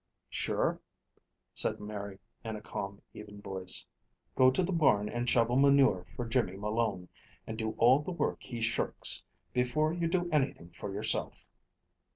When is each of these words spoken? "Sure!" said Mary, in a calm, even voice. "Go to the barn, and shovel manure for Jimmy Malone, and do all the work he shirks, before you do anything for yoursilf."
"Sure!" 0.31 0.81
said 1.53 1.79
Mary, 1.79 2.17
in 2.43 2.55
a 2.55 2.61
calm, 2.61 3.03
even 3.13 3.39
voice. 3.39 3.85
"Go 4.33 4.49
to 4.49 4.63
the 4.63 4.71
barn, 4.71 5.07
and 5.07 5.29
shovel 5.29 5.57
manure 5.57 6.07
for 6.15 6.25
Jimmy 6.25 6.57
Malone, 6.57 7.07
and 7.45 7.55
do 7.55 7.75
all 7.77 7.99
the 7.99 8.09
work 8.11 8.41
he 8.41 8.61
shirks, 8.61 9.21
before 9.53 9.93
you 9.93 10.07
do 10.07 10.27
anything 10.31 10.71
for 10.71 10.91
yoursilf." 10.91 11.47